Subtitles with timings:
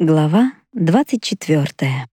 [0.00, 2.08] Глава 24.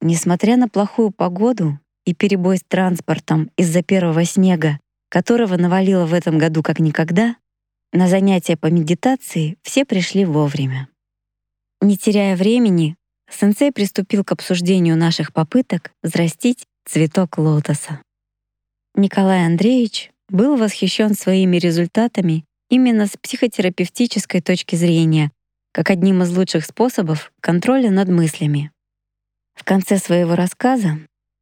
[0.00, 4.78] Несмотря на плохую погоду и перебой с транспортом из-за первого снега,
[5.08, 7.34] которого навалило в этом году как никогда,
[7.92, 10.88] на занятия по медитации все пришли вовремя.
[11.80, 12.94] Не теряя времени,
[13.28, 18.00] сенсей приступил к обсуждению наших попыток взрастить цветок лотоса.
[18.94, 25.32] Николай Андреевич был восхищен своими результатами именно с психотерапевтической точки зрения,
[25.76, 28.70] как одним из лучших способов контроля над мыслями.
[29.52, 30.98] В конце своего рассказа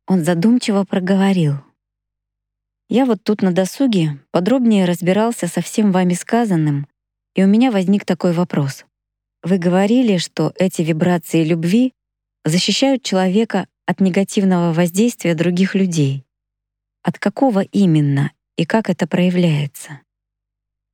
[0.09, 1.59] он задумчиво проговорил.
[2.89, 6.89] «Я вот тут на досуге подробнее разбирался со всем вами сказанным,
[7.37, 8.85] и у меня возник такой вопрос.
[9.45, 11.93] Вы говорили, что эти вибрации любви
[12.45, 16.25] защищают человека от негативного воздействия других людей.
[17.05, 20.01] От какого именно и как это проявляется?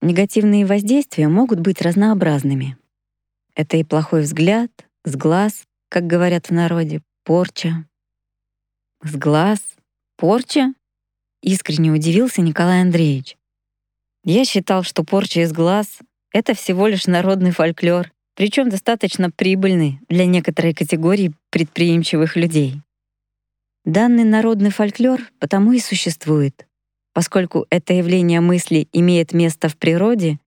[0.03, 2.77] Негативные воздействия могут быть разнообразными.
[3.61, 4.71] Это и плохой взгляд,
[5.05, 7.85] сглаз, как говорят в народе, порча.
[9.03, 9.61] Сглаз,
[10.17, 10.73] порча?
[11.43, 13.37] Искренне удивился Николай Андреевич.
[14.25, 15.99] Я считал, что порча из глаз—
[16.33, 22.81] это всего лишь народный фольклор, причем достаточно прибыльный для некоторой категории предприимчивых людей.
[23.85, 26.67] Данный народный фольклор потому и существует,
[27.13, 30.39] поскольку это явление мысли имеет место в природе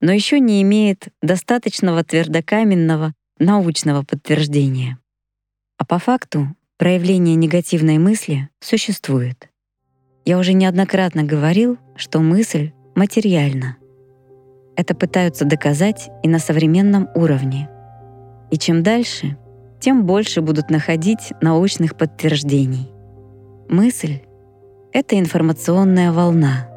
[0.00, 4.98] но еще не имеет достаточного твердокаменного научного подтверждения.
[5.78, 6.48] А по факту
[6.78, 9.48] проявление негативной мысли существует.
[10.24, 13.76] Я уже неоднократно говорил, что мысль материальна.
[14.76, 17.68] Это пытаются доказать и на современном уровне.
[18.50, 19.36] И чем дальше,
[19.80, 22.90] тем больше будут находить научных подтверждений.
[23.68, 24.20] Мысль—
[24.92, 26.66] это информационная волна—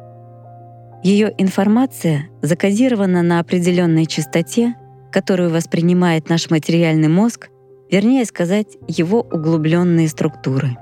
[1.04, 4.74] ее информация закодирована на определенной частоте,
[5.12, 7.50] которую воспринимает наш материальный мозг,
[7.90, 10.78] вернее сказать, его углубленные структуры.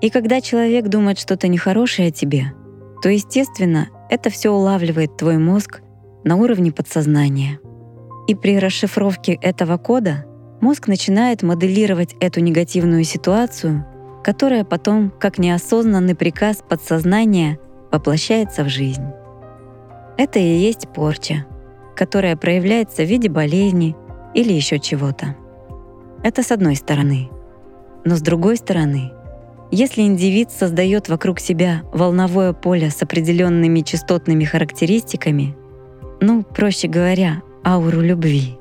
[0.00, 2.52] И когда человек думает что-то нехорошее о тебе,
[3.00, 5.82] то, естественно, это все улавливает твой мозг
[6.24, 7.60] на уровне подсознания.
[8.26, 10.26] И при расшифровке этого кода
[10.60, 13.86] мозг начинает моделировать эту негативную ситуацию,
[14.24, 17.58] которая потом, как неосознанный приказ подсознания,
[17.92, 19.04] воплощается в жизнь.
[20.16, 21.46] Это и есть порча,
[21.96, 23.96] которая проявляется в виде болезни
[24.34, 25.36] или еще чего-то.
[26.22, 27.30] Это с одной стороны.
[28.04, 29.12] Но с другой стороны,
[29.70, 35.56] если индивид создает вокруг себя волновое поле с определенными частотными характеристиками,
[36.20, 38.56] ну, проще говоря, ауру любви,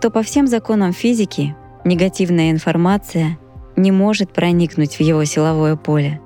[0.00, 3.38] то по всем законам физики негативная информация
[3.76, 6.20] не может проникнуть в его силовое поле.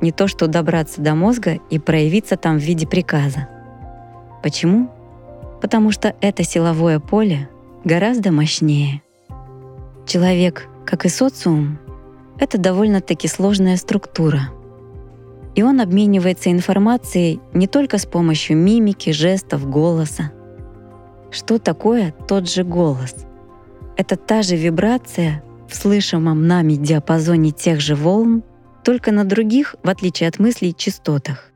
[0.00, 3.48] Не то что добраться до мозга и проявиться там в виде приказа.
[4.42, 4.90] Почему?
[5.60, 7.48] Потому что это силовое поле
[7.84, 9.02] гораздо мощнее.
[10.06, 11.78] Человек, как и социум,
[12.38, 14.50] это довольно-таки сложная структура.
[15.54, 20.32] И он обменивается информацией не только с помощью мимики, жестов, голоса.
[21.30, 23.14] Что такое тот же голос?
[23.96, 28.42] Это та же вибрация в слышимом нами диапазоне тех же волн,
[28.84, 31.50] только на других, в отличие от мыслей, частотах.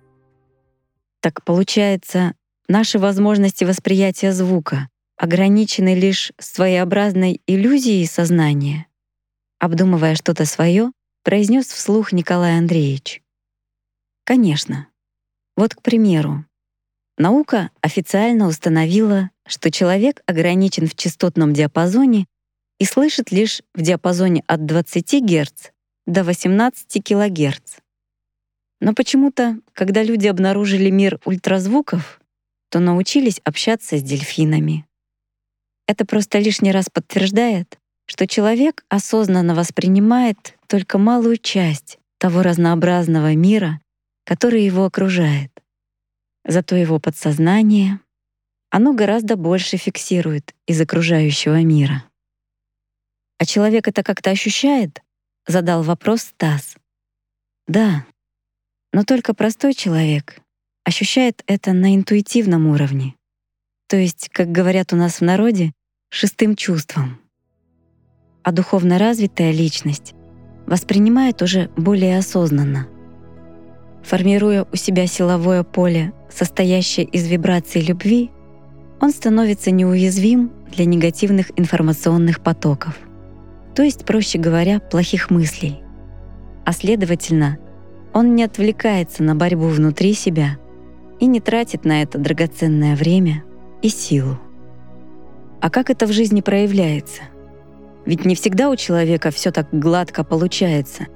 [1.21, 2.33] Так получается,
[2.73, 8.87] Наши возможности восприятия звука ограничены лишь своеобразной иллюзией сознания.
[9.59, 10.93] Обдумывая что-то свое,
[11.25, 13.23] произнес вслух Николай Андреевич.
[14.23, 14.87] Конечно.
[15.57, 16.45] Вот, к примеру,
[17.19, 22.27] наука официально установила, что человек ограничен в частотном диапазоне
[22.79, 25.71] и слышит лишь в диапазоне от 20 Гц
[26.07, 27.79] до 18 кГц.
[28.81, 32.20] Но почему-то, когда люди обнаружили мир ультразвуков,
[32.71, 34.87] то научились общаться с дельфинами.
[35.87, 43.81] Это просто лишний раз подтверждает, что человек осознанно воспринимает только малую часть того разнообразного мира,
[44.25, 45.51] который его окружает.
[46.45, 48.01] Зато его подсознание,
[48.71, 52.05] оно гораздо больше фиксирует из окружающего мира.
[53.39, 55.03] А человек это как-то ощущает?
[55.47, 56.77] Задал вопрос Стас.
[57.67, 58.07] Да,
[58.93, 60.41] но только простой человек
[60.85, 63.15] ощущает это на интуитивном уровне.
[63.89, 65.73] То есть, как говорят у нас в народе,
[66.09, 67.21] шестым чувством.
[68.43, 70.15] А духовно развитая личность
[70.67, 72.87] воспринимает уже более осознанно.
[74.05, 78.31] Формируя у себя силовое поле, состоящее из вибраций любви,
[79.01, 82.99] он становится неуязвим для негативных информационных потоков,
[83.75, 85.81] то есть, проще говоря, плохих мыслей.
[86.65, 87.59] А следовательно,
[88.13, 90.59] он не отвлекается на борьбу внутри себя—
[91.21, 93.45] и не тратит на это драгоценное время
[93.83, 94.39] и силу.
[95.61, 97.23] А как это в жизни проявляется?
[98.07, 101.07] Ведь не всегда у человека все так гладко получается.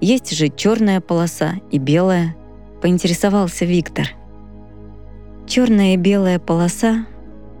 [0.00, 2.34] Есть же черная полоса и белая,
[2.80, 4.08] поинтересовался Виктор.
[5.46, 7.06] Черная и белая полоса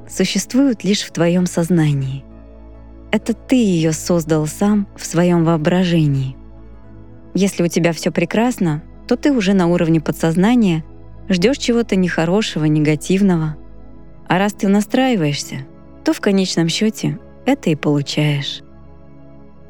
[0.08, 2.24] существуют лишь в твоем сознании.
[3.10, 6.36] Это ты ее создал сам в своем воображении.
[7.34, 10.84] Если у тебя все прекрасно, то ты уже на уровне подсознания
[11.32, 13.56] ждешь чего-то нехорошего, негативного.
[14.28, 15.66] А раз ты настраиваешься,
[16.04, 18.62] то в конечном счете это и получаешь.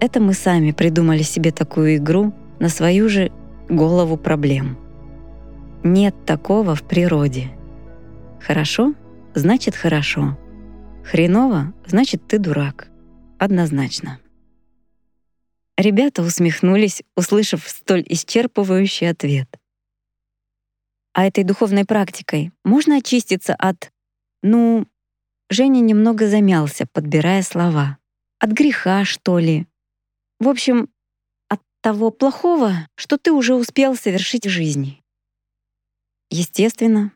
[0.01, 3.31] Это мы сами придумали себе такую игру на свою же
[3.69, 4.77] голову проблем.
[5.85, 7.51] Нет такого в природе.
[8.41, 8.95] Хорошо—
[9.35, 10.37] значит хорошо.
[11.05, 12.89] Хреново— значит ты дурак.
[13.39, 14.19] Однозначно.
[15.77, 19.49] Ребята усмехнулись, услышав столь исчерпывающий ответ.
[21.13, 23.93] А этой духовной практикой можно очиститься от...
[24.43, 24.87] Ну,
[25.51, 27.99] Женя немного замялся, подбирая слова.
[28.39, 29.67] От греха, что ли.
[30.41, 30.89] В общем,
[31.49, 35.03] от того плохого, что ты уже успел совершить в жизни.
[36.31, 37.13] Естественно,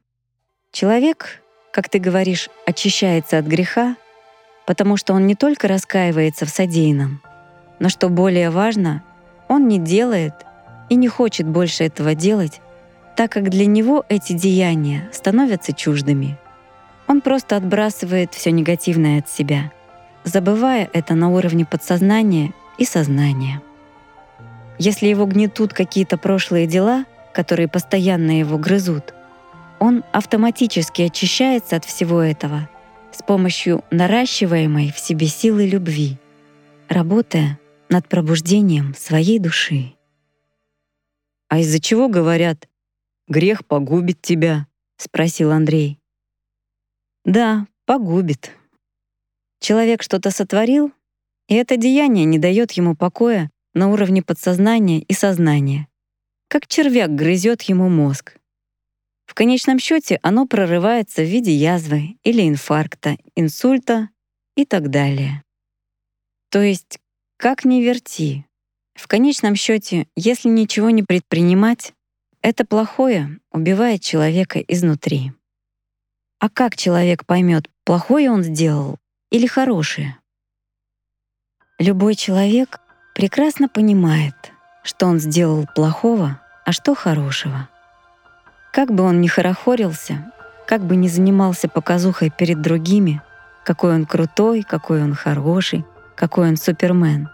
[0.71, 1.43] человек,
[1.73, 3.97] как ты говоришь, очищается от греха,
[4.67, 7.23] потому что он не только раскаивается в содеянном,
[7.79, 9.03] но что более важно,
[9.49, 10.35] он не делает
[10.91, 12.61] и не хочет больше этого делать,
[13.17, 16.39] так как для него эти деяния становятся чуждыми.
[17.09, 19.73] Он просто отбрасывает все негативное от себя,
[20.25, 23.63] забывая это на уровне подсознания и сознания.
[24.79, 29.15] Если его гнетут какие-то прошлые дела, которые постоянно его грызут,
[29.79, 32.69] он автоматически очищается от всего этого
[33.13, 36.19] с помощью наращиваемой в себе силы любви,
[36.89, 37.59] работая
[37.89, 39.95] над пробуждением своей души.
[41.49, 42.67] «А из-за чего говорят,
[43.29, 45.99] грех погубит тебя?»— спросил Андрей.
[47.25, 48.53] «Да, погубит.
[49.61, 50.93] Человек что-то сотворил,
[51.49, 55.89] и это деяние не дает ему покоя на уровне подсознания и сознания,
[56.49, 58.37] как червяк грызет ему мозг.
[59.27, 64.09] В конечном счете оно прорывается в виде язвы или инфаркта, инсульта
[64.57, 65.43] и так далее.
[66.51, 66.99] То есть
[67.37, 68.47] как ни верти.
[68.95, 71.93] В конечном счете, если ничего не предпринимать,
[72.47, 75.33] это плохое убивает человека изнутри.
[76.39, 78.99] А как человек поймет, плохое он сделал
[79.31, 80.17] или хорошее?
[81.81, 82.81] Любой человек
[83.15, 84.35] прекрасно понимает,
[84.85, 87.69] что он сделал плохого, а что хорошего.
[88.73, 90.33] Как бы он ни хорохорился,
[90.69, 93.21] как бы ни занимался показухой перед другими,
[93.65, 95.85] какой он крутой, какой он хороший—
[96.17, 97.29] какой он супермен.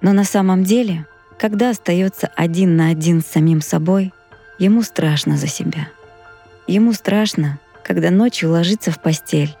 [0.00, 1.06] Но на самом деле,
[1.38, 4.14] когда остается один на один с самим собой,
[4.60, 5.88] ему страшно за себя.
[6.68, 9.56] Ему страшно, когда ночью ложится в постель,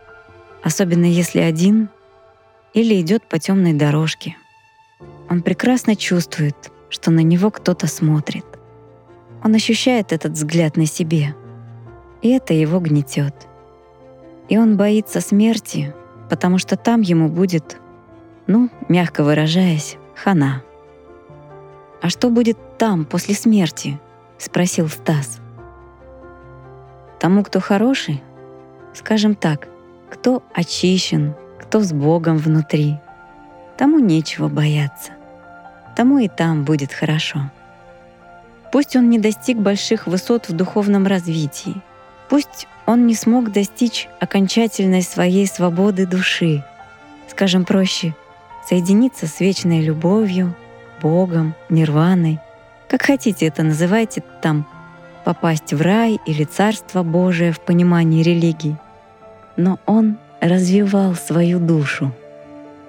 [0.62, 1.88] особенно если один
[2.72, 4.36] или идет по темной дорожке.
[5.28, 8.44] Он прекрасно чувствует, что на него кто-то смотрит.
[9.42, 11.34] Он ощущает этот взгляд на себе,
[12.22, 13.34] и это его гнетет.
[14.48, 15.92] И он боится смерти,
[16.28, 17.80] потому что там ему будет
[18.50, 20.62] ну, мягко выражаясь, хана.
[22.02, 24.00] «А что будет там, после смерти?»—
[24.40, 25.38] спросил Стас.
[27.18, 28.22] «Тому, кто хороший,
[28.94, 29.68] скажем так,
[30.10, 32.96] кто очищен, кто с Богом внутри,
[33.76, 35.12] тому нечего бояться.
[35.94, 37.50] Тому и там будет хорошо.
[38.72, 41.82] Пусть он не достиг больших высот в духовном развитии,
[42.28, 46.64] пусть он не смог достичь окончательной своей свободы души,
[47.28, 48.14] скажем проще,
[48.66, 50.54] соединиться с вечной любовью,
[51.02, 52.40] Богом, нирваной,
[52.90, 54.66] как хотите это называйте там,
[55.24, 58.76] попасть в рай или Царство Божие в понимании религии.
[59.56, 62.12] Но он развивал свою душу.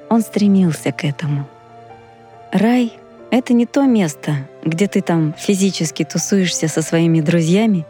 [0.10, 1.48] Он стремился к этому.
[2.52, 2.94] Рай—
[3.32, 7.86] это не то место, где ты там физически тусуешься со своими друзьями,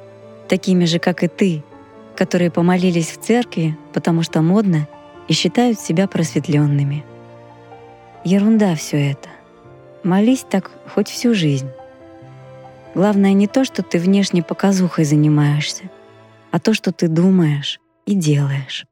[0.48, 1.64] такими же, как и ты,
[2.16, 4.88] которые помолились в церкви, потому что модно,
[5.28, 7.04] и считают себя просветленными—
[8.24, 9.30] Ерунда все это.
[10.04, 11.70] Молись так хоть всю жизнь.
[12.94, 15.84] Главное не то, что ты внешне показухой занимаешься,
[16.52, 18.86] а то, что ты думаешь и делаешь.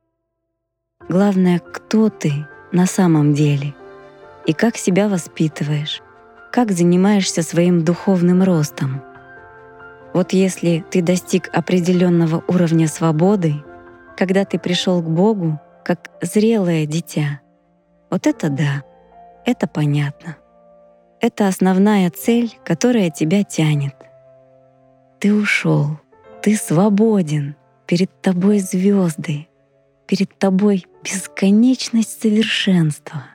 [1.10, 3.74] Главное, кто ты на самом деле
[4.46, 6.02] и как себя воспитываешь,
[6.52, 9.02] как занимаешься своим духовным ростом.
[10.14, 13.56] Вот если ты достиг определенного уровня свободы,
[14.18, 17.42] когда ты пришел к Богу как зрелое дитя,
[18.10, 18.84] вот это да—
[19.46, 20.38] это понятно.
[21.22, 23.96] Это основная цель, которая тебя тянет.
[25.20, 26.00] Ты ушел,
[26.42, 29.48] ты свободен, перед тобой звезды.
[30.08, 33.28] перед тобой бесконечность совершенства.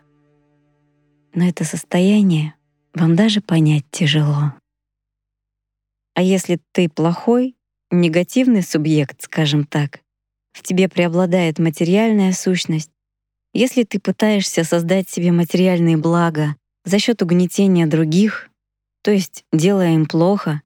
[1.33, 2.55] Но это состояние
[2.95, 4.55] вам даже понять тяжело.
[6.15, 7.57] А если ты плохой,
[7.93, 10.01] негативный субъект, скажем так,
[10.53, 12.91] в тебе преобладает материальная сущность,
[13.53, 18.51] если ты пытаешься создать себе материальные блага за счет угнетения других,
[19.03, 20.63] то есть делая им плохо,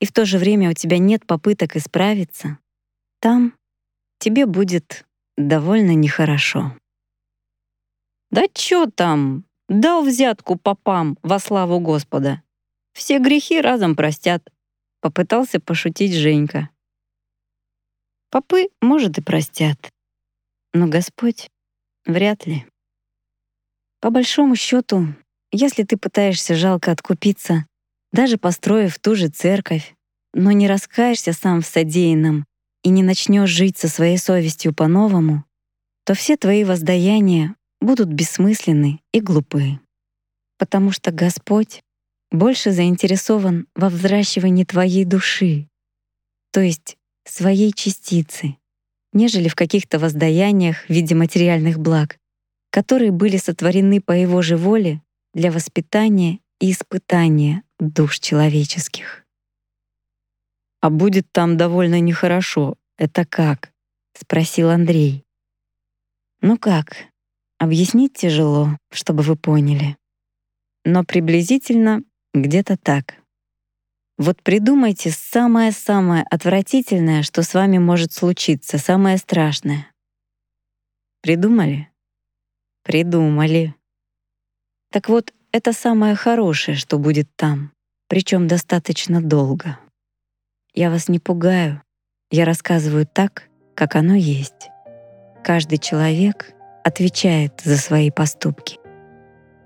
[0.00, 2.58] и в то же время у тебя нет попыток исправиться,
[3.20, 3.54] там
[4.18, 6.76] тебе будет довольно нехорошо.
[8.30, 9.44] Да чё там?
[9.68, 12.42] Дал взятку попам во славу Господа.
[12.92, 14.48] Все грехи разом простят.
[15.00, 16.70] Попытался пошутить Женька.
[18.30, 19.90] Попы, может, и простят.
[20.72, 21.50] Но Господь
[22.04, 22.66] вряд ли.
[24.00, 25.06] По большому счету,
[25.56, 27.66] если ты пытаешься жалко откупиться,
[28.12, 29.94] даже построив ту же церковь,
[30.34, 32.46] но не раскаешься сам в содеянном
[32.82, 35.44] и не начнешь жить со своей совестью по-новому,
[36.04, 39.80] то все твои воздаяния будут бессмысленны и глупы.
[40.58, 41.82] Потому что Господь
[42.30, 45.68] больше заинтересован во взращивании твоей души,
[46.52, 48.56] то есть своей частицы,
[49.12, 52.18] нежели в каких-то воздаяниях в виде материальных благ,
[52.70, 55.00] которые были сотворены по Его же воле
[55.36, 59.26] для воспитания и испытания душ человеческих.
[60.80, 62.76] «А будет там довольно нехорошо.
[62.96, 63.70] Это как?»—
[64.18, 65.24] спросил Андрей.
[66.40, 66.96] «Ну как?
[67.58, 69.98] Объяснить тяжело, чтобы вы поняли.
[70.86, 72.02] Но приблизительно
[72.32, 73.16] где-то так.
[74.16, 79.92] Вот придумайте самое-самое отвратительное, что с вами может случиться, самое страшное.
[81.20, 81.90] Придумали?
[82.84, 83.74] Придумали.
[84.96, 87.70] Так вот, это самое хорошее, что будет там,
[88.08, 89.78] причем достаточно долго.
[90.72, 91.82] Я вас не пугаю,
[92.30, 93.42] я рассказываю так,
[93.74, 94.70] как оно есть.
[95.44, 98.78] Каждый человек отвечает за свои поступки.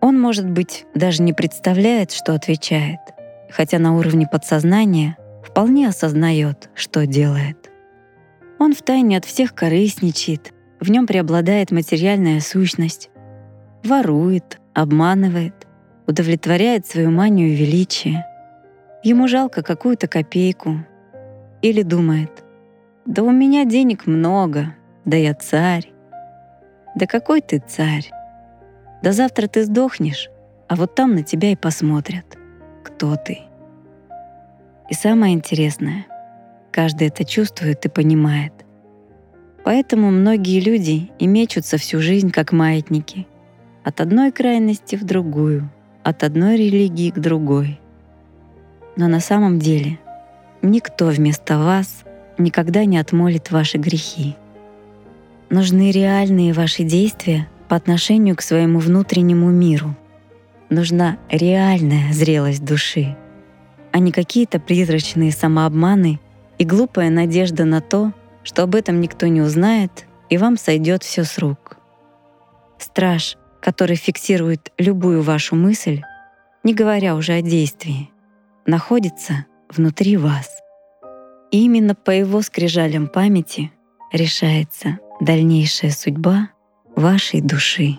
[0.00, 2.98] Он, может быть, даже не представляет, что отвечает,
[3.50, 5.16] хотя на уровне подсознания
[5.48, 7.70] вполне осознает, что делает.
[8.58, 13.10] Он втайне от всех корыстничает, в нем преобладает материальная сущность,
[13.84, 15.66] ворует, обманывает,
[16.06, 18.26] удовлетворяет свою манию величия.
[19.02, 20.84] Ему жалко какую-то копейку.
[21.62, 22.44] Или думает,
[23.06, 24.74] да у меня денег много,
[25.04, 25.90] да я царь.
[26.94, 28.10] Да какой ты царь?
[29.02, 30.28] Да завтра ты сдохнешь,
[30.68, 32.36] а вот там на тебя и посмотрят,
[32.82, 33.40] кто ты.
[34.88, 36.06] И самое интересное,
[36.70, 38.52] каждый это чувствует и понимает.
[39.64, 43.26] Поэтому многие люди и мечутся всю жизнь как маятники,
[43.84, 45.70] от одной крайности в другую,
[46.02, 47.80] от одной религии к другой.
[48.96, 49.98] Но на самом деле
[50.62, 52.04] никто вместо вас
[52.38, 54.36] никогда не отмолит ваши грехи.
[55.48, 59.94] Нужны реальные ваши действия— по отношению к своему внутреннему миру.
[60.70, 63.16] Нужна реальная зрелость души,
[63.92, 66.18] а не какие-то призрачные самообманы
[66.58, 71.22] и глупая надежда на то, что об этом никто не узнает и вам сойдет все
[71.22, 71.76] с рук.
[72.76, 76.02] Страж, который фиксирует любую вашу мысль,
[76.62, 78.10] не говоря уже о действии,
[78.66, 80.48] находится внутри вас.
[81.50, 83.72] И именно по его скрижалям памяти
[84.12, 86.50] решается дальнейшая судьба
[86.96, 87.98] вашей души.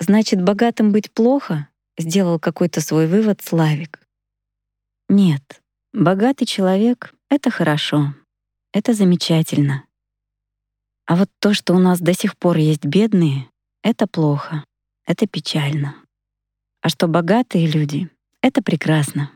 [0.00, 1.68] Значит, богатым быть плохо?
[1.98, 4.00] Сделал какой-то свой вывод Славик.
[5.08, 5.60] Нет,
[5.92, 8.14] богатый человек— это хорошо,
[8.72, 9.87] это замечательно.
[11.08, 13.48] А вот то, что у нас до сих пор есть бедные,
[13.82, 14.62] это плохо,
[15.06, 15.96] это печально.
[16.82, 18.10] А что богатые люди—
[18.42, 19.32] это прекрасно.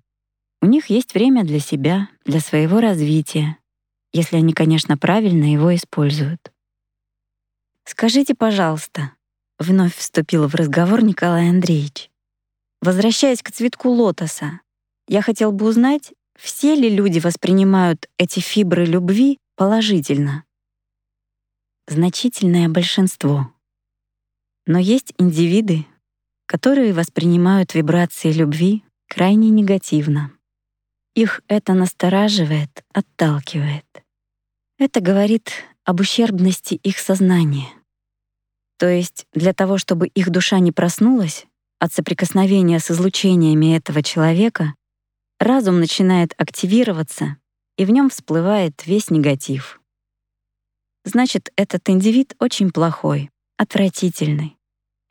[0.61, 3.57] У них есть время для себя, для своего развития,
[4.13, 6.53] если они, конечно, правильно его используют.
[7.87, 9.13] «Скажите, пожалуйста»,—
[9.59, 12.11] вновь вступил в разговор Николай Андреевич,
[12.83, 14.61] «возвращаясь к цветку лотоса,
[15.09, 20.45] я хотел бы узнать, все ли люди воспринимают эти фибры любви положительно?»
[21.89, 23.53] Значительное большинство.
[24.67, 25.85] Но есть индивиды,
[26.47, 30.33] которые воспринимают вибрации любви крайне негативно.
[31.15, 33.85] Их это настораживает, отталкивает.
[34.79, 35.51] Это говорит
[35.85, 37.69] об ущербности их сознания.
[38.79, 41.47] То есть для того, чтобы их душа не проснулась
[41.79, 44.75] от соприкосновения с излучениями этого человека,
[45.41, 47.37] разум начинает активироваться,
[47.77, 49.82] и в нем всплывает весь негатив.
[51.05, 54.57] Значит, этот индивид очень плохой, отвратительный.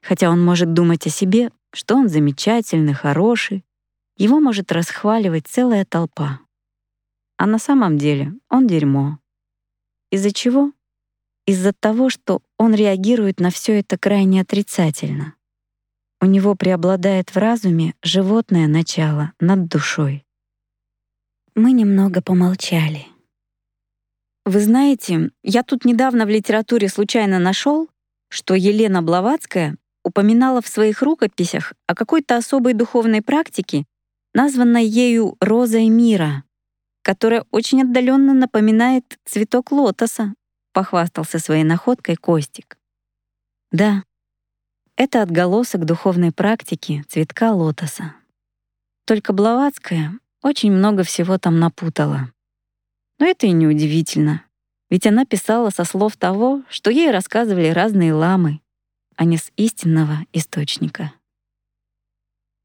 [0.01, 3.63] Хотя он может думать о себе, что он замечательный, хороший,
[4.17, 6.39] его может расхваливать целая толпа.
[7.37, 9.19] А на самом деле он дерьмо.
[10.11, 10.71] Из-за чего?
[11.45, 15.35] из-за того, что он реагирует на все это крайне отрицательно.
[16.21, 20.25] У него преобладает в разуме животное начало над душой.
[21.55, 23.07] Мы немного помолчали.
[24.45, 27.89] Вы знаете, я тут недавно в литературе случайно нашел,
[28.29, 33.85] что Елена Блаватская упоминала в своих рукописях о какой-то особой духовной практике,
[34.33, 36.43] названной ею «розой мира»,
[37.03, 40.33] которая очень отдаленно напоминает цветок лотоса,
[40.73, 42.77] похвастался своей находкой Костик.
[43.71, 44.03] Да,
[44.95, 48.15] это отголосок духовной практики цветка лотоса.
[49.05, 52.31] Только Блаватская очень много всего там напутала.
[53.21, 54.43] Но это и не удивительно,
[54.89, 58.61] ведь она писала со слов того, что ей рассказывали разные ламы,
[59.15, 61.13] а не с истинного источника.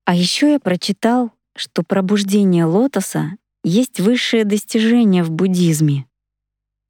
[0.07, 3.33] А еще я прочитал, что пробуждение лотоса
[3.65, 6.07] есть высшее достижение в буддизме.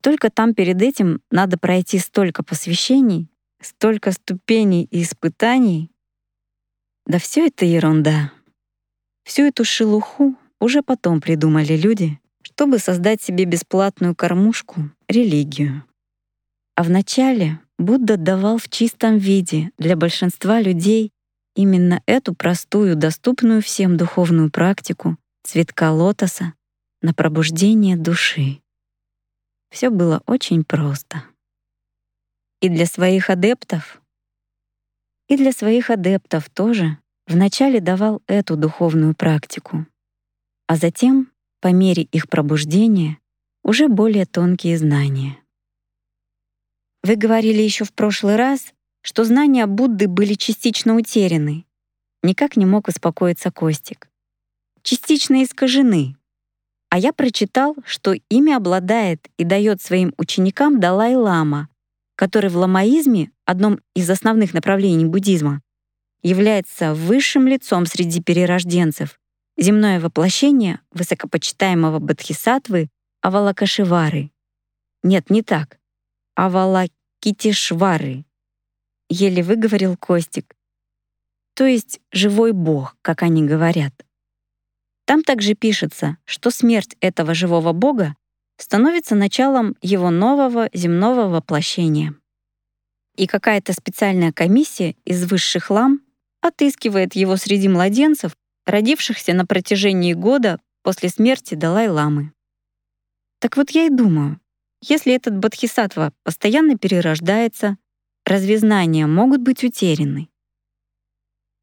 [0.01, 3.29] Только там перед этим надо пройти столько посвящений,
[3.61, 5.91] столько ступеней и испытаний.
[7.05, 8.31] Да все это ерунда.
[9.25, 12.21] Всю эту шелуху уже потом придумали люди,
[12.57, 15.85] чтобы создать себе бесплатную кормушку— религию.
[16.75, 21.13] А вначале Будда давал в чистом виде для большинства людей
[21.55, 26.55] именно эту простую, доступную всем духовную практику цветка лотоса
[27.03, 28.63] на пробуждение души.
[29.71, 31.25] Все было очень просто.
[32.63, 34.01] И для своих адептов,
[35.29, 36.97] и для своих адептов тоже
[37.27, 39.85] вначале давал эту духовную практику,
[40.67, 43.19] а затем, по мере их пробуждения,
[43.63, 45.39] уже более тонкие знания.
[47.03, 48.73] Вы говорили еще в прошлый раз,
[49.03, 51.65] что знания Будды были частично утеряны.
[52.23, 54.09] Никак не мог успокоиться Костик.
[54.83, 56.17] Частично искажены.
[56.91, 61.69] А я прочитал, что ими обладает и дает своим ученикам Далай-лама,
[62.17, 65.63] который в ламаизме, одном из основных направлений буддизма,
[66.23, 69.21] является высшим лицом среди перерожденцев,
[69.57, 72.89] земное воплощение высокопочитаемого бодхисаттвы
[73.23, 74.31] Авалакашивары.
[75.03, 75.79] Нет, не так.
[76.35, 78.25] Авалакитишвары.
[79.09, 80.55] Еле выговорил Костик.
[81.55, 83.95] То есть живой бог, как они говорят.
[85.07, 88.17] Там также пишется, что смерть этого живого бога
[88.59, 92.15] становится началом его нового земного воплощения.
[93.17, 96.01] И какая-то специальная комиссия из высших лам
[96.43, 98.37] отыскивает его среди младенцев,
[98.67, 102.33] родившихся на протяжении года после смерти Далай-ламы.
[103.39, 104.41] Так вот я и думаю,
[104.83, 107.79] если этот бодхисаттва постоянно перерождается,
[108.25, 110.29] разве знания могут быть утеряны?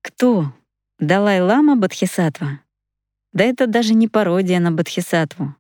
[0.02, 0.54] Кто?
[1.00, 2.62] Далай-лама бодхисаттва?
[3.34, 5.56] Да это даже не пародия на бодхисаттву.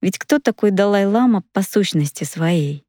[0.00, 2.84] Ведь кто такой Далай-лама по сущности своей?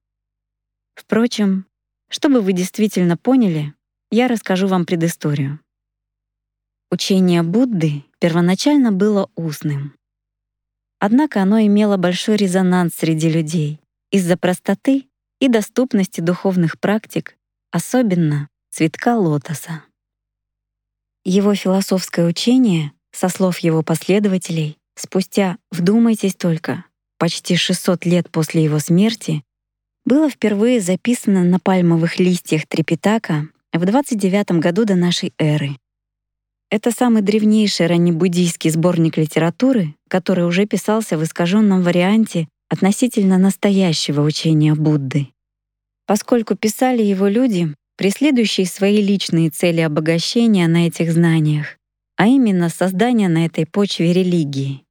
[0.95, 1.67] Впрочем,
[2.09, 3.73] чтобы вы действительно поняли,
[4.11, 5.59] я расскажу вам предысторию.
[6.93, 9.95] Учение Будды первоначально было устным.
[10.99, 13.79] Однако оно имело большой резонанс среди людей
[14.11, 15.07] из-за простоты
[15.39, 17.35] и доступности духовных практик,
[17.71, 19.81] особенно цветка лотоса.
[21.25, 26.85] Его философское учение, со слов его последователей, спустя, вдумайтесь только,
[27.17, 29.43] почти 600 лет после его смерти,
[30.05, 35.75] было впервые записано на пальмовых листьях трепетака в 29 году до нашей эры.
[36.75, 44.73] Это самый древнейший раннебуддийский сборник литературы, который уже писался в искаженном варианте относительно настоящего учения
[44.73, 45.27] Будды.
[46.07, 51.77] Поскольку писали его люди, преследующие свои личные цели обогащения на этих знаниях,
[52.15, 54.83] а именно создание на этой почве религии.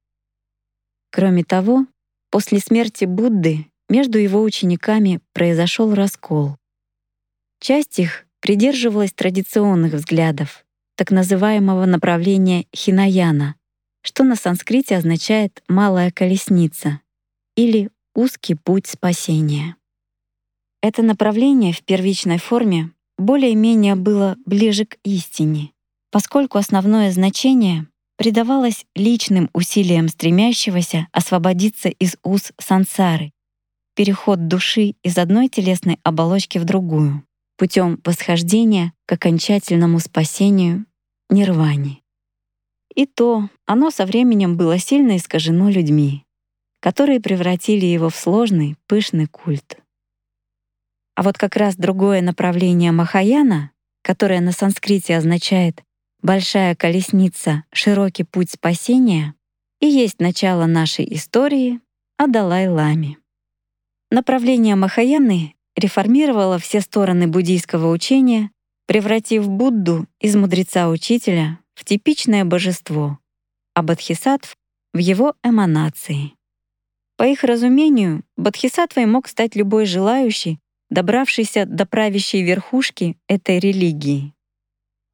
[1.11, 1.85] Кроме того,
[2.31, 6.55] после смерти Будды между его учениками произошел раскол.
[7.59, 10.62] Часть их придерживалась традиционных взглядов,
[10.95, 13.55] так называемого направления хинаяна,
[14.01, 16.99] что на санскрите означает «малая колесница»
[17.55, 19.75] или «узкий путь спасения».
[20.81, 25.71] Это направление в первичной форме более-менее было ближе к истине,
[26.11, 33.31] поскольку основное значение придавалось личным усилиям стремящегося освободиться из уз сансары,
[33.95, 37.23] переход души из одной телесной оболочки в другую
[37.57, 40.85] путем восхождения к окончательному спасению
[41.29, 42.01] нирване.
[42.95, 46.25] И то оно со временем было сильно искажено людьми,
[46.79, 49.77] которые превратили его в сложный, пышный культ.
[51.15, 55.83] А вот как раз другое направление Махаяна, которое на санскрите означает
[56.21, 59.35] «большая колесница, широкий путь спасения»,
[59.79, 61.81] и есть начало нашей истории
[62.17, 63.17] о Далай-ламе.
[64.11, 68.49] Направление Махаяны реформировала все стороны буддийского учения,
[68.87, 73.19] превратив Будду из мудреца-учителя в типичное божество,
[73.73, 74.55] а Бодхисаттв—
[74.93, 76.33] в его эманации.
[77.17, 84.33] По их разумению, Бодхисаттвой мог стать любой желающий, добравшийся до правящей верхушки этой религии.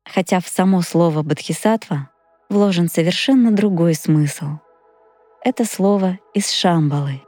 [0.06, 2.10] Хотя в само слово «бодхисаттва»
[2.50, 4.58] вложен совершенно другой смысл.
[5.44, 7.22] Это слово из Шамбалы.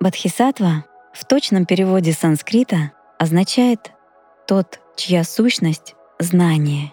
[0.00, 3.92] Бодхисаттва в точном переводе санскрита означает
[4.46, 6.92] «тот, чья сущность— знание».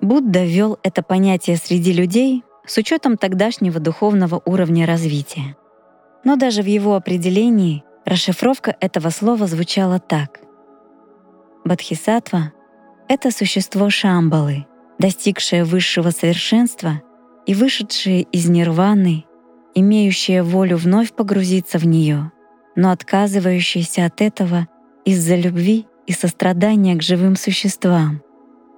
[0.00, 5.56] Будда ввел это понятие среди людей с учетом тогдашнего духовного уровня развития.
[6.24, 10.40] Но даже в его определении расшифровка этого слова звучала так.
[11.64, 12.52] Бодхисаттва—
[13.08, 14.66] это существо Шамбалы,
[14.98, 17.02] достигшее высшего совершенства
[17.46, 19.24] и вышедшее из нирваны,
[19.74, 22.32] имеющее волю вновь погрузиться в нее,
[22.76, 24.68] но отказывающееся от этого
[25.04, 28.22] из-за любви и сострадания к живым существам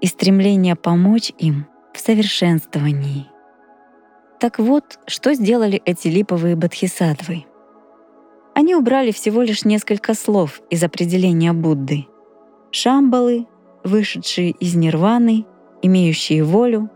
[0.00, 3.26] и стремления помочь им в совершенствовании.
[4.40, 7.44] Так вот, что сделали эти липовые бодхисаттвы?
[8.54, 12.06] Они убрали всего лишь несколько слов из определения Будды.
[12.70, 13.46] Шамбалы,
[13.84, 15.44] вышедшие из нирваны,
[15.82, 16.90] имеющие волю,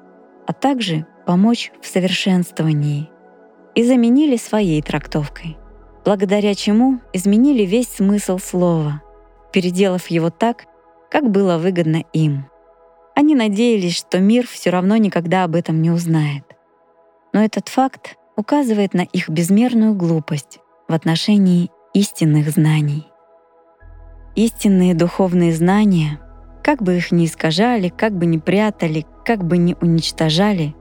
[0.47, 3.09] а также помочь в совершенствовании,
[3.75, 5.57] и заменили своей трактовкой,
[6.05, 9.03] благодаря чему изменили весь смысл слова,
[9.53, 10.65] переделав его так,
[11.11, 12.47] как было выгодно им.
[13.15, 16.45] Они надеялись, что мир все равно никогда об этом не узнает.
[17.33, 23.07] Но этот факт указывает на их безмерную глупость в отношении истинных знаний.
[24.35, 26.19] Истинные духовные знания,
[26.62, 30.75] как бы их ни искажали, как бы ни прятали, как бы ни уничтожали,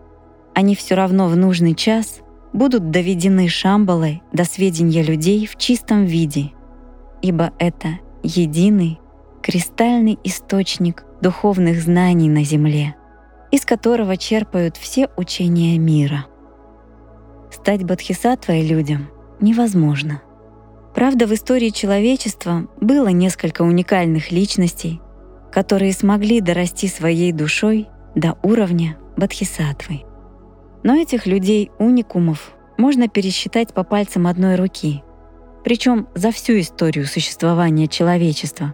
[0.53, 2.21] они все равно в нужный час
[2.53, 6.51] будут доведены Шамбалой до сведения людей в чистом виде,
[7.21, 8.99] ибо это единый,
[9.41, 12.95] кристальный источник духовных знаний на Земле,
[13.51, 16.25] из которого черпают все учения мира.
[17.51, 19.09] Стать бодхисаттвой людям
[19.39, 20.21] невозможно.
[20.93, 25.01] Правда, в истории человечества было несколько уникальных личностей,
[25.51, 30.03] которые смогли дорасти своей душой до уровня бодхисаттвы.
[30.83, 35.03] Но этих людей-уникумов можно пересчитать по пальцам одной руки,
[35.63, 38.73] причем за всю историю существования человечества,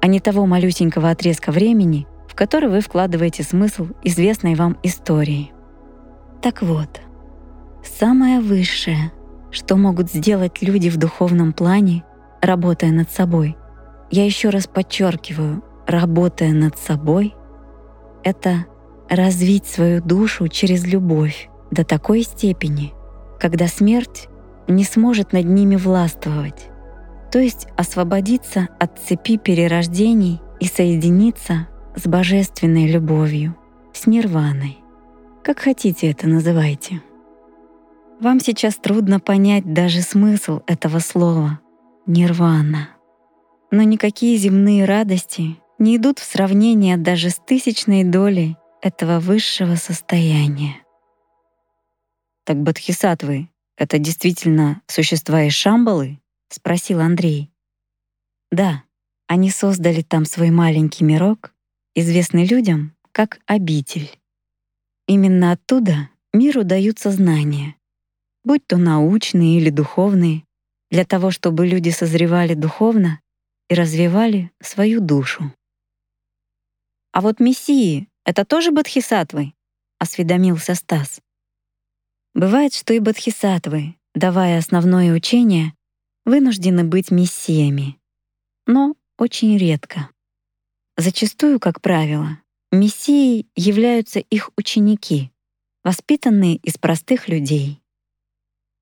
[0.00, 5.52] а не того малюсенького отрезка времени, в который вы вкладываете смысл известной вам истории.
[6.40, 7.00] Так вот,
[7.82, 9.12] Самое высшее,
[9.50, 12.04] что могут сделать люди в духовном плане,
[12.40, 13.56] работая над собой,
[14.10, 17.34] я еще раз подчеркиваю, работая над собой,
[18.22, 18.66] это
[19.08, 22.92] развить свою душу через любовь до такой степени,
[23.38, 24.28] когда смерть
[24.66, 26.68] не сможет над ними властвовать,
[27.32, 33.56] то есть освободиться от цепи перерождений и соединиться с божественной любовью,
[33.92, 34.78] с нирваной.
[35.42, 37.02] Как хотите это называйте.
[38.20, 41.60] Вам сейчас трудно понять даже смысл этого слова
[42.06, 42.90] «нирвана».
[43.70, 50.82] Но никакие земные радости не идут в сравнение даже с тысячной долей этого высшего состояния.
[52.44, 57.50] «Так бодхисаттвы— это действительно существа из Шамбалы?»— спросил Андрей.
[58.50, 58.84] «Да,
[59.26, 61.52] они создали там свой маленький мирок,
[61.94, 64.18] известный людям как обитель.
[65.06, 67.74] Именно оттуда миру даются знания,
[68.44, 70.44] будь то научные или духовные,
[70.90, 73.20] для того, чтобы люди созревали духовно
[73.68, 75.52] и развивали свою душу.
[77.12, 79.54] «А вот мессии— это тоже бодхисаттвы?»—
[79.98, 81.22] осведомился Стас.
[82.34, 85.72] Бывает, что и бодхисаттвы, давая основное учение,
[86.26, 87.98] вынуждены быть мессиями,
[88.66, 90.10] но очень редко.
[90.98, 95.32] Зачастую, как правило, мессией являются их ученики,
[95.82, 97.80] воспитанные из простых людей.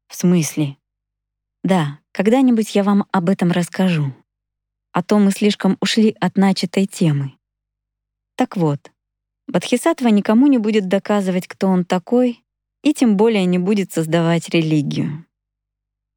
[0.09, 0.77] В смысле?
[1.63, 4.13] Да, когда-нибудь я вам об этом расскажу.
[4.91, 7.39] А то мы слишком ушли от начатой темы.
[8.35, 8.91] Так вот,
[9.49, 12.45] Бодхисаттва никому не будет доказывать, кто он такой,
[12.83, 15.25] и тем более не будет создавать религию.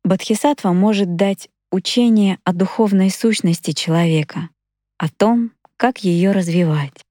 [0.03, 4.49] Бодхисаттва может дать учение о духовной сущности человека,
[4.97, 7.05] о том, как ее развивать,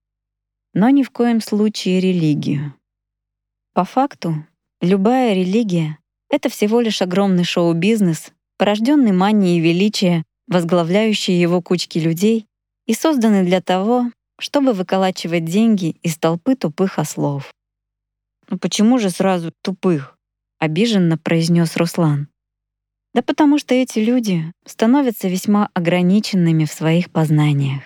[0.75, 2.75] но ни в коем случае религию.
[3.73, 4.45] По факту,
[4.81, 5.99] любая религия
[6.31, 12.47] это всего лишь огромный шоу-бизнес, порожденный манией величия, возглавляющий его кучки людей
[12.87, 17.53] и созданный для того, чтобы выколачивать деньги из толпы тупых ослов.
[18.49, 20.17] «Ну почему же сразу тупых?»—
[20.59, 22.29] обиженно произнес Руслан.
[23.15, 27.83] Да потому что эти люди становятся весьма ограниченными в своих познаниях.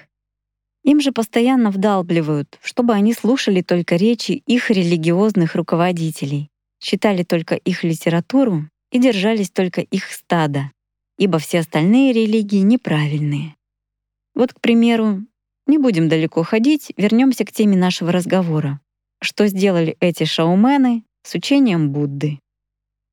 [0.84, 6.48] Им же постоянно вдалбливают, чтобы они слушали только речи их религиозных руководителей,
[6.80, 10.72] читали только их литературу и держались только их стада,
[11.18, 13.54] ибо все остальные религии неправильные.
[14.34, 15.24] Вот, к примеру,
[15.66, 18.80] не будем далеко ходить, вернемся к теме нашего разговора.
[19.20, 22.40] Что сделали эти шаумены с учением Будды?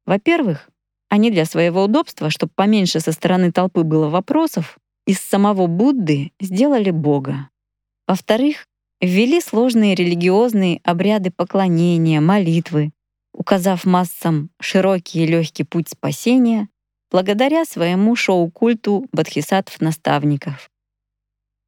[0.06, 0.70] Во-первых,
[1.10, 6.92] они для своего удобства, чтобы поменьше со стороны толпы было вопросов, из самого Будды сделали
[6.92, 7.50] Бога.
[8.08, 8.66] Во-вторых,
[9.02, 12.92] ввели сложные религиозные обряды поклонения, молитвы,
[13.34, 16.70] указав массам широкий и легкий путь спасения
[17.12, 20.70] благодаря своему шоу-культу бодхисаттв-наставников.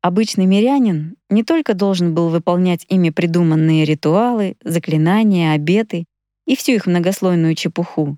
[0.01, 6.05] Обычный мирянин не только должен был выполнять ими придуманные ритуалы, заклинания, обеты
[6.47, 8.17] и всю их многослойную чепуху,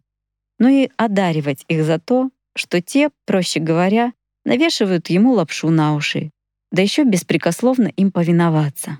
[0.59, 4.13] но и одаривать их за то, что те, проще говоря,
[4.45, 6.31] навешивают ему лапшу на уши,
[6.71, 8.99] да еще беспрекословно им повиноваться.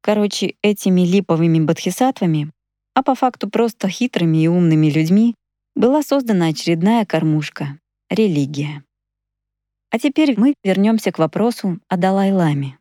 [0.00, 2.52] Короче, этими липовыми бодхисаттвами,
[2.94, 5.34] а по факту просто хитрыми и умными людьми,
[5.74, 7.78] была создана очередная кормушка—
[8.10, 8.84] религия.
[9.90, 12.78] А теперь мы вернемся к вопросу о Далай-ламе.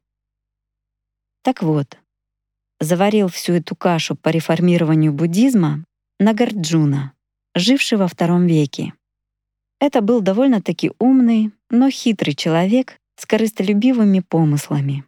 [1.41, 1.97] Так вот,
[2.79, 5.85] заварил всю эту кашу по реформированию буддизма
[6.19, 7.13] Нагарджуна,
[7.55, 8.93] живший во втором веке.
[9.79, 15.03] Это был довольно-таки умный, но хитрый человек, с корыстолюбивыми помыслами.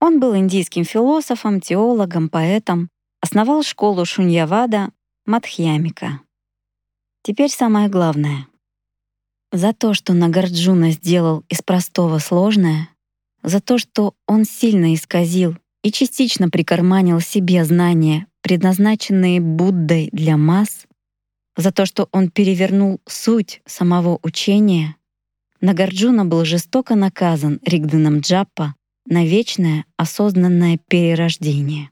[0.00, 2.88] Он был индийским философом, теологом, поэтом,
[3.20, 4.90] основал школу Шуньявада
[5.26, 6.20] Мадхьямика.
[7.22, 8.48] Теперь самое главное.
[9.52, 12.88] За то, что Нагарджуна сделал из простого сложное,
[13.42, 20.86] за то, что он сильно исказил и частично прикарманил себе знания, предназначенные Буддой для масс,
[21.56, 24.96] за то, что он перевернул суть самого учения—
[25.62, 28.74] Нагарджуна был жестоко наказан Ригденом Джаппа
[29.06, 31.90] на вечное осознанное перерождение.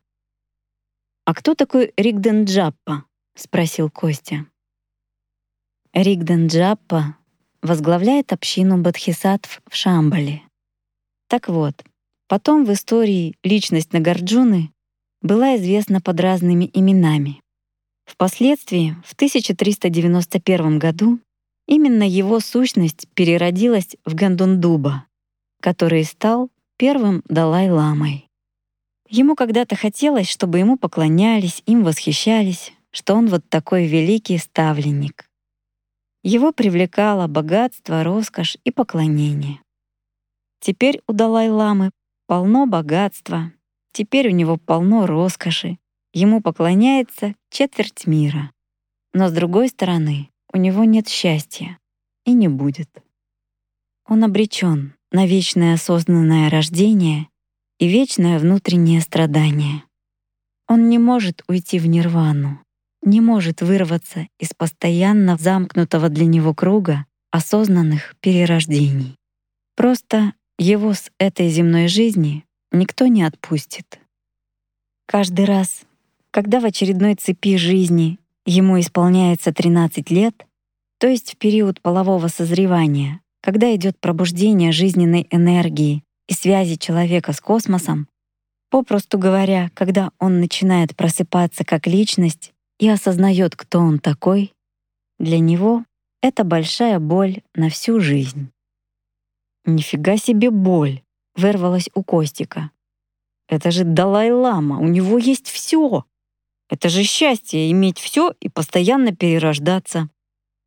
[1.24, 3.04] «А кто такой Ригден Джаппа?»—
[3.36, 4.46] спросил Костя.
[5.92, 7.16] Ригден Джаппа
[7.62, 10.42] возглавляет общину бодхисаттв в Шамбале.
[11.28, 11.84] Так вот,
[12.28, 14.72] потом в истории личность Нагарджуны
[15.22, 17.40] была известна под разными именами.
[18.06, 21.20] Впоследствии, в 1391 году,
[21.70, 25.06] Именно его сущность переродилась в Гандундуба,
[25.62, 28.26] который стал первым Далай-ламой.
[29.08, 35.29] Ему когда-то хотелось, чтобы ему поклонялись, им восхищались, что он вот такой великий ставленник.
[36.22, 39.60] Его привлекало богатство, роскошь и поклонение.
[40.60, 41.90] Теперь у Далай-ламы
[42.26, 43.52] полно богатства,
[43.92, 45.78] теперь у него полно роскоши,
[46.12, 48.50] ему поклоняется четверть мира.
[49.14, 51.78] Но с другой стороны, у него нет счастья
[52.26, 52.90] и не будет.
[54.06, 57.28] Он обречен на вечное осознанное рождение
[57.78, 59.84] и вечное внутреннее страдание.
[60.68, 62.60] Он не может уйти в нирвану,
[63.02, 69.16] не может вырваться из постоянно замкнутого для него круга осознанных перерождений.
[69.76, 74.00] Просто его с этой земной жизни никто не отпустит.
[75.06, 75.82] Каждый раз,
[76.30, 80.46] когда в очередной цепи жизни Ему исполняется 13 лет,
[80.98, 87.40] то есть в период полового созревания, когда идет пробуждение жизненной энергии и связи человека с
[87.40, 88.08] космосом,
[88.70, 94.52] попросту говоря, когда он начинает просыпаться как личность и осознает, кто он такой,
[95.18, 95.84] для него
[96.22, 98.50] это большая боль на всю жизнь.
[99.66, 101.02] «Нифига себе боль!»—
[101.36, 102.70] вырвалась у Костика.
[103.48, 106.04] «Это же Далай-лама, у него есть все!»
[106.70, 110.08] Это же счастье— иметь все и постоянно перерождаться.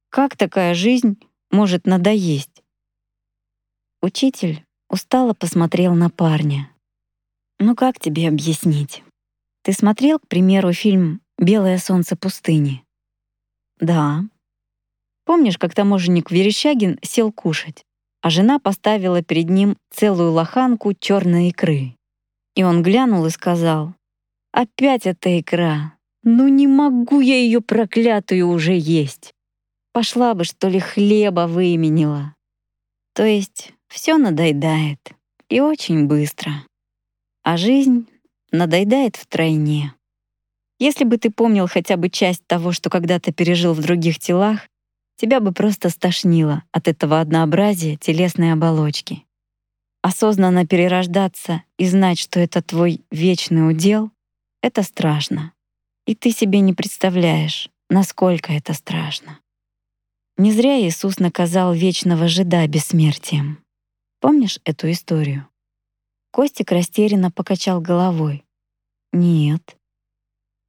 [0.09, 1.17] Как такая жизнь
[1.49, 2.61] может надоесть?
[4.01, 6.69] Учитель устало посмотрел на парня.
[7.57, 9.01] «Ну как тебе объяснить?
[9.61, 12.83] Ты смотрел, к примеру, фильм «Белое солнце пустыни»?»
[13.79, 14.23] «Да».
[15.25, 17.85] Помнишь, как таможенник Верещагин сел кушать,
[18.21, 21.95] а жена поставила перед ним целую лоханку черной икры?
[22.55, 23.95] И он глянул и сказал,
[24.53, 25.97] Опять эта икра.
[26.21, 29.33] Ну не могу я ее проклятую уже есть.
[29.93, 32.35] Пошла бы, что ли, хлеба выменила.
[33.15, 34.99] То есть все надоедает.
[35.49, 36.51] И очень быстро.
[37.41, 38.07] А жизнь
[38.51, 39.95] надоедает втройне.
[40.83, 44.67] Если бы ты помнил хотя бы часть того, что когда-то пережил в других телах,
[45.15, 49.23] тебя бы просто стошнило от этого однообразия телесной оболочки.
[50.01, 54.11] Осознанно перерождаться и знать, что это твой вечный удел,
[54.61, 55.53] это страшно.
[56.05, 59.39] И ты себе не представляешь, насколько это страшно.
[60.35, 63.63] Не зря Иисус наказал вечного жида бессмертием.
[64.19, 65.47] Помнишь эту историю?
[66.31, 68.43] Костик растерянно покачал головой.
[69.13, 69.77] Нет.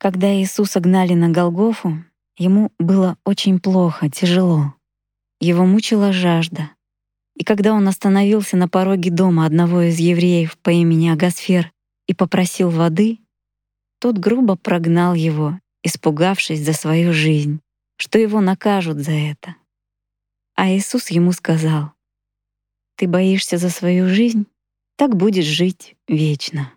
[0.04, 2.04] Когда Иисуса гнали на Голгофу,
[2.36, 4.74] ему было очень плохо, тяжело.
[5.40, 6.72] Его мучила жажда.
[7.34, 11.72] И когда он остановился на пороге дома одного из евреев по имени Агасфер
[12.06, 13.20] и попросил воды,
[13.98, 17.60] тот грубо прогнал его, испугавшись за свою жизнь,
[17.96, 19.56] что его накажут за это.
[20.54, 21.92] А Иисус ему сказал,
[22.96, 24.44] «Ты боишься за свою жизнь?
[24.96, 26.70] Так будешь жить вечно».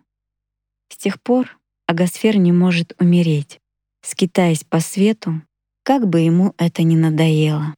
[0.88, 1.57] С тех пор
[1.88, 3.62] Агасфер не может умереть,
[4.02, 5.40] скитаясь по свету,
[5.84, 7.74] как бы ему это ни надоело.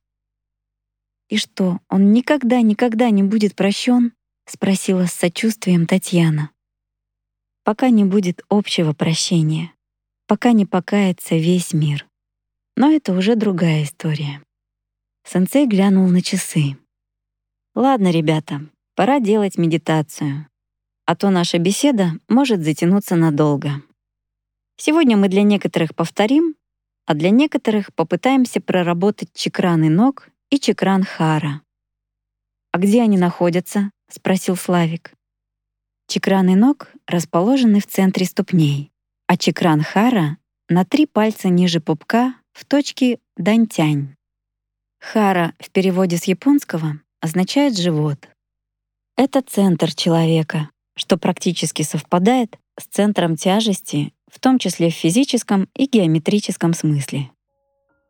[1.29, 4.12] «И что, он никогда-никогда не будет прощен?»—
[4.49, 6.51] спросила с сочувствием Татьяна.
[7.62, 9.73] «Пока не будет общего прощения,
[10.27, 12.09] пока не покается весь мир.
[12.77, 14.42] Но это уже другая история».
[15.25, 16.77] Сенсей глянул на часы.
[17.77, 20.49] «Ладно, ребята, пора делать медитацию,
[21.07, 23.85] а то наша беседа может затянуться надолго».
[24.83, 26.55] Сегодня мы для некоторых повторим,
[27.05, 31.61] а для некоторых попытаемся проработать чекраны ног и чекран хара.
[32.73, 35.12] «А где они находятся?»— спросил Славик.
[36.07, 38.90] Чекраны ног расположены в центре ступней,
[39.27, 40.38] а чекран хара—
[40.71, 44.16] на три пальца ниже пупка в точке дантянь.
[44.99, 48.31] Хара в переводе с японского означает «живот».
[49.19, 55.87] Это центр человека, что практически совпадает с центром тяжести в том числе в физическом и
[55.87, 57.31] геометрическом смысле.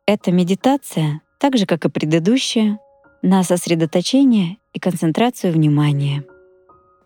[0.05, 2.79] Эта медитация, так же как и предыдущая,
[3.21, 6.23] на сосредоточение и концентрацию внимания.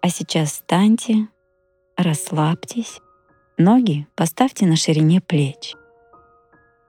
[0.01, 1.27] А сейчас встаньте,
[1.97, 2.99] расслабьтесь,
[3.57, 5.73] ноги поставьте на ширине плеч.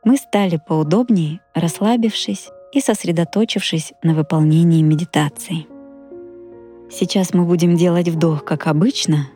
[0.05, 5.67] Мы стали поудобнее, расслабившись и сосредоточившись на выполнении медитации.
[6.91, 9.29] Сейчас мы будем делать вдох, как обычно,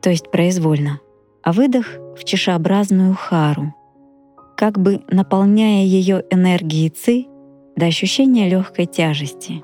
[0.00, 1.00] то есть произвольно,
[1.42, 3.74] а выдох в чешеобразную хару,
[4.56, 7.26] как бы наполняя ее энергией ци
[7.76, 9.62] до ощущения легкой тяжести.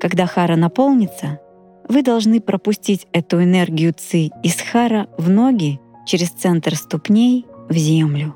[0.00, 1.40] Когда хара наполнится,
[1.88, 8.34] вы должны пропустить эту энергию ци из хара в ноги через центр ступней в землю.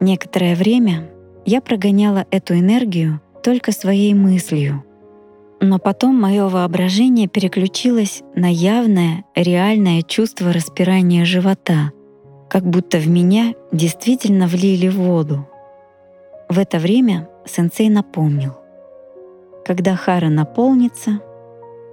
[0.00, 1.10] Некоторое время
[1.44, 4.84] я прогоняла эту энергию только своей мыслью—
[5.60, 11.92] но потом мое воображение переключилось на явное, реальное чувство распирания живота,
[12.48, 15.48] как будто в меня действительно влили воду.
[16.48, 18.54] В это время сенсей напомнил.
[19.64, 21.20] Когда хара наполнится,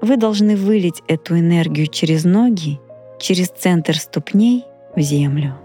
[0.01, 2.80] вы должны вылить эту энергию через ноги,
[3.19, 5.56] через центр ступней в землю.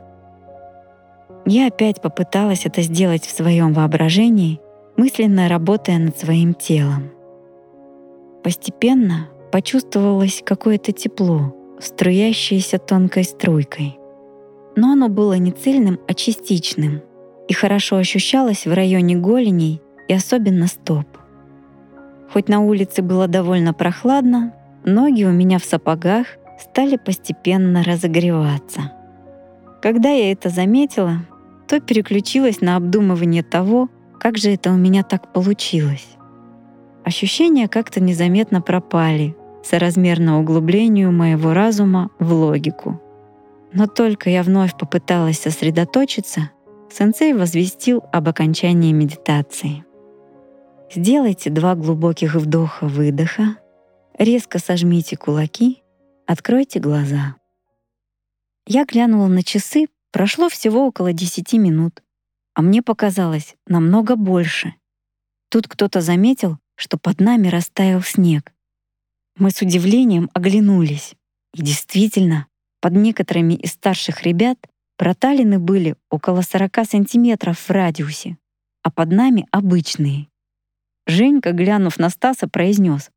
[1.47, 4.61] Я опять попыталась это сделать в своем воображении,
[4.97, 7.11] мысленно работая над своим телом.
[8.43, 13.99] Постепенно почувствовалось какое-то тепло, струящееся тонкой струйкой.
[14.77, 17.03] Но оно было не цельным, а частичным
[17.49, 21.07] и хорошо ощущалось в районе голеней и особенно стоп.
[22.33, 26.27] Хоть на улице было довольно прохладно, ноги у меня в сапогах
[26.61, 28.93] стали постепенно разогреваться.
[29.83, 31.25] Когда я это заметила,
[31.67, 33.89] то переключилась на обдумывание того,
[34.21, 36.07] как же это у меня так получилось.
[37.11, 43.03] Ощущения как-то незаметно пропали, соразмерно углублению моего разума в логику.
[43.73, 46.53] Но только я вновь попыталась сосредоточиться,
[46.89, 49.85] сенсей возвестил об окончании медитации.
[50.95, 53.57] Сделайте два глубоких вдоха-выдоха,
[54.17, 55.83] резко сожмите кулаки,
[56.29, 57.35] откройте глаза.
[58.69, 62.05] Я глянула на часы, прошло всего около 10 минут,
[62.55, 64.75] а мне показалось намного больше.
[65.49, 68.55] Тут кто-то заметил, что под нами растаял снег.
[69.37, 71.15] Мы с удивлением оглянулись.
[71.55, 72.47] И действительно,
[72.81, 74.59] под некоторыми из старших ребят
[74.97, 78.39] проталины были около 40 сантиметров в радиусе,
[78.83, 80.29] а под нами обычные.
[81.07, 83.11] Женька, глянув на Стаса, произнес: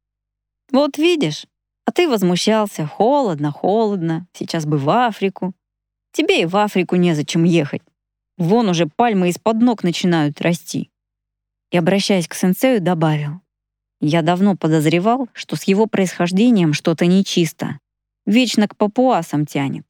[0.72, 1.46] «Вот видишь,
[1.86, 2.86] а ты возмущался.
[2.86, 4.28] Холодно, холодно.
[4.34, 5.54] Сейчас бы в Африку.
[6.12, 7.82] Тебе и в Африку незачем ехать.
[8.38, 10.90] Вон уже пальмы из-под ног начинают расти».
[11.72, 13.43] И, обращаясь к сенсею, добавил.
[14.06, 17.80] Я давно подозревал, что с его происхождением что-то нечисто.
[18.26, 19.86] Вечно к папуасам тянет.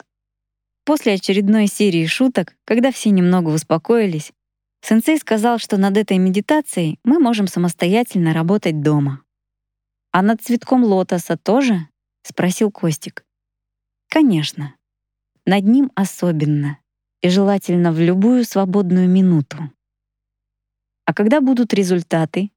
[0.86, 4.32] После очередной серии шуток, когда все немного успокоились,
[4.82, 9.24] сенсей сказал, что над этой медитацией мы можем самостоятельно работать дома.
[10.12, 11.88] «А над цветком лотоса тоже?»—
[12.22, 13.26] спросил Костик.
[14.10, 14.76] «Конечно.
[15.48, 16.78] Над ним особенно,
[17.22, 19.72] и желательно в любую свободную минуту.
[21.06, 22.52] А когда будут результаты?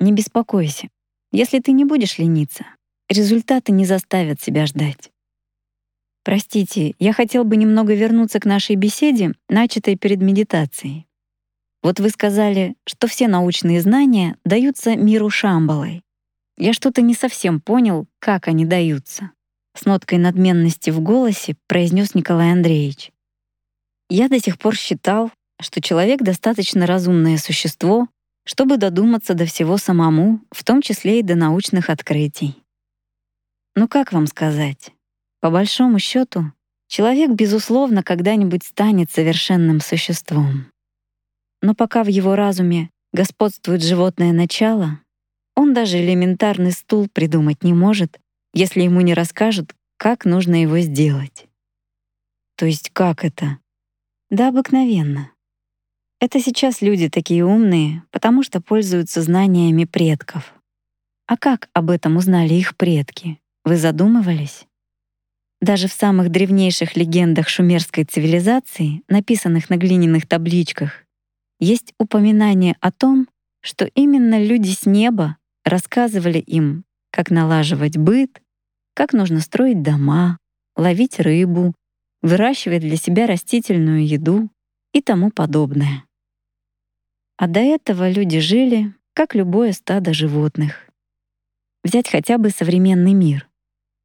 [0.00, 0.88] Не беспокойся.
[1.32, 2.66] Если ты не будешь лениться,
[3.08, 5.10] результаты не заставят себя ждать.
[6.24, 11.06] Простите, я хотел бы немного вернуться к нашей беседе, начатой перед медитацией.
[11.82, 16.02] Вот вы сказали, что все научные знания даются миру Шамбалой.
[16.58, 19.30] Я что-то не совсем понял, как они даются.
[19.76, 23.12] С ноткой надменности в голосе произнес Николай Андреевич.
[24.08, 25.30] Я до сих пор считал,
[25.60, 28.08] что человек достаточно разумное существо,
[28.46, 32.54] чтобы додуматься до всего самому, в том числе и до научных открытий.
[33.74, 34.92] Ну как вам сказать?
[35.40, 36.52] По большому счету,
[36.86, 40.66] человек, безусловно, когда-нибудь станет совершенным существом.
[41.60, 45.00] Но пока в его разуме господствует животное начало,
[45.56, 48.20] он даже элементарный стул придумать не может,
[48.54, 51.48] если ему не расскажут, как нужно его сделать.
[52.56, 53.58] То есть как это?
[54.30, 55.32] Да обыкновенно.
[56.26, 60.54] Это сейчас люди такие умные, потому что пользуются знаниями предков.
[61.28, 63.38] А как об этом узнали их предки?
[63.64, 64.66] Вы задумывались?
[65.60, 71.04] Даже в самых древнейших легендах шумерской цивилизации, написанных на глиняных табличках,
[71.60, 73.28] есть упоминание о том,
[73.60, 78.42] что именно люди с неба рассказывали им, как налаживать быт,
[78.94, 80.38] как нужно строить дома,
[80.74, 81.72] ловить рыбу,
[82.20, 84.50] выращивать для себя растительную еду
[84.92, 86.02] и тому подобное.
[87.38, 90.88] А до этого люди жили, как любое стадо животных.
[91.84, 93.48] Взять хотя бы современный мир.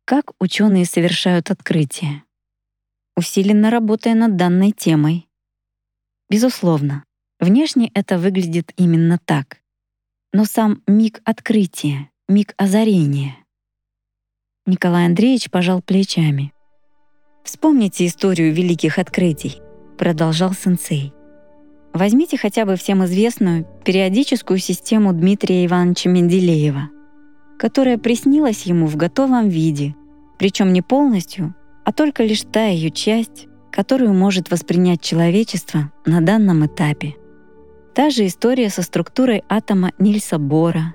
[0.06, 2.24] Как ученые совершают открытия?
[3.16, 5.30] Усиленно работая над данной темой.
[6.30, 7.06] Безусловно,
[7.40, 9.62] внешне это выглядит именно так.
[10.34, 13.38] Но сам миг открытия, миг озарения.
[14.66, 16.54] Николай Андреевич пожал плечами.
[17.44, 19.62] Вспомните историю великих открытий,
[19.98, 21.14] продолжал сенсей.
[21.94, 26.90] Возьмите хотя бы всем известную периодическую систему Дмитрия Ивановича Менделеева,
[27.58, 29.96] которая приснилась ему в готовом виде,
[30.40, 36.66] причем не полностью, а только лишь та ее часть, которую может воспринять человечество на данном
[36.66, 37.16] этапе.
[37.94, 40.94] Та же история со структурой атома Нильса Бора,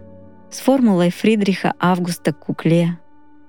[0.50, 2.98] с формулой Фридриха Августа Кукле,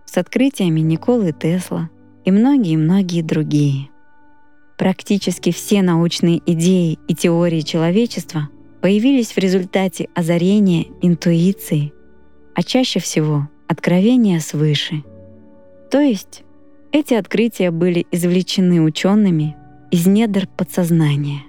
[0.05, 1.89] с открытиями Николы Тесла—
[2.27, 3.89] и многие-многие другие.
[4.77, 8.49] Практически все научные идеи и теории человечества
[8.79, 11.93] появились в результате озарения, интуиции,
[12.53, 15.03] а чаще всего откровения свыше.
[15.89, 16.43] То есть
[16.91, 19.57] эти открытия были извлечены учеными
[19.89, 21.41] из недр подсознания.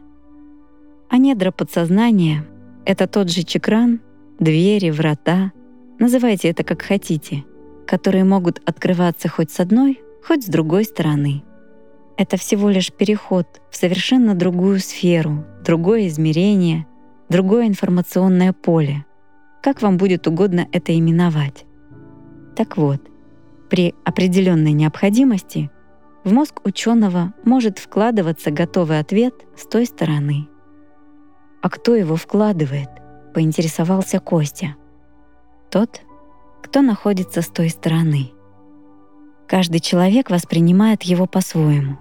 [1.11, 2.47] А недра подсознания—
[2.87, 4.01] это тот же чекран,
[4.39, 5.53] двери, врата,
[5.99, 7.45] называйте это как хотите,
[7.87, 11.43] которые могут открываться хоть с одной, хоть с другой стороны.
[12.19, 16.85] Это всего лишь переход в совершенно другую сферу, другое измерение,
[17.29, 19.07] другое информационное поле.
[19.63, 21.65] Как вам будет угодно это именовать.
[22.57, 23.01] Так вот,
[23.71, 25.71] при определенной необходимости
[26.25, 30.49] в мозг ученого может вкладываться готовый ответ с той стороны.
[31.63, 32.89] А кто его вкладывает?
[33.33, 34.75] поинтересовался Костя.
[35.71, 36.01] Тот,
[36.65, 38.33] кто находится с той стороны.
[39.47, 41.99] Каждый человек воспринимает его по-своему.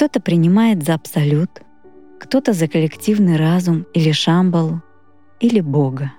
[0.00, 1.60] Кто-то принимает за абсолют,
[2.18, 4.82] кто-то за коллективный разум или Шамбалу,
[5.40, 6.14] или Бога.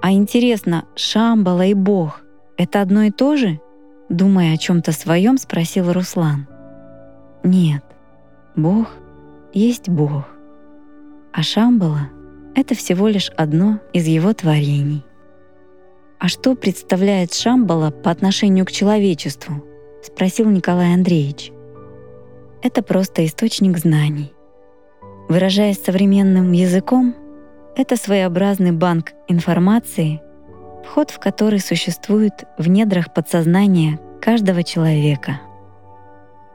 [0.00, 2.22] А интересно, Шамбала и Бог—
[2.56, 3.60] это одно и то же?
[4.08, 6.48] Думая о чем то своем, спросил Руслан.
[7.42, 7.84] Нет,
[8.56, 8.88] Бог
[9.52, 10.24] есть Бог.
[11.34, 12.08] А Шамбала—
[12.54, 15.04] это всего лишь одно из его творений.
[16.18, 19.62] «А что представляет Шамбала по отношению к человечеству?»—
[20.02, 21.53] спросил Николай Андреевич.
[22.64, 24.32] «Это просто источник знаний.
[25.28, 27.14] Выражаясь современным языком,
[27.76, 30.20] это своеобразный банк информации,
[30.84, 35.40] вход в который существует в недрах подсознания каждого человека.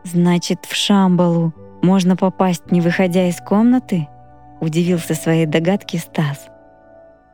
[0.04, 1.54] Значит, в Шамбалу
[1.84, 4.08] можно попасть, не выходя из комнаты?
[4.62, 6.48] Удивился своей догадке Стас.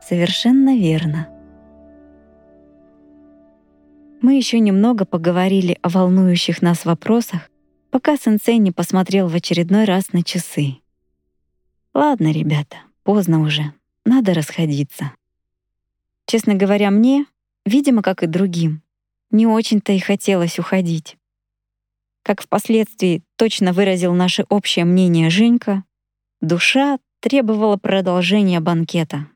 [0.06, 1.28] Совершенно верно.
[4.20, 7.48] Мы еще немного поговорили о волнующих нас вопросах,
[7.90, 10.78] пока сенсей не посмотрел в очередной раз на часы.
[11.94, 13.72] Ладно, ребята, поздно уже,
[14.04, 15.12] надо расходиться.
[16.26, 17.26] Честно говоря, мне,
[17.64, 18.82] видимо, как и другим,
[19.30, 21.16] не очень-то и хотелось уходить.
[22.22, 25.84] Как впоследствии точно выразил наше общее мнение Женька,
[26.40, 29.28] душа требовала продолжения банкета.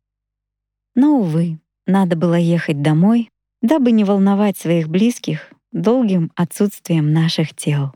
[0.95, 3.31] Но, увы, надо было ехать домой,
[3.63, 7.93] дабы не волновать своих близких долгим отсутствием наших тел.